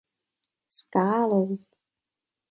[0.79, 1.49] Skálou.